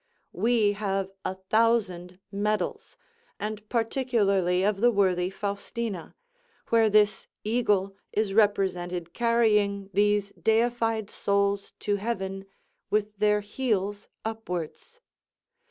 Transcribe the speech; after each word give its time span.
We 0.33 0.71
have 0.71 1.11
a 1.23 1.35
thousand 1.35 2.17
medals, 2.31 2.97
and 3.39 3.69
particularly 3.69 4.63
of 4.63 4.81
the 4.81 4.89
worthy 4.89 5.29
Faustina, 5.29 6.15
where 6.69 6.89
this 6.89 7.27
eagle 7.43 7.95
is 8.11 8.33
represented 8.33 9.13
carrying 9.13 9.91
these 9.93 10.31
deified 10.41 11.11
souls 11.11 11.73
to 11.81 11.97
heaven 11.97 12.47
with 12.89 13.15
their 13.19 13.41
heels 13.41 14.07
upwards. 14.25 15.01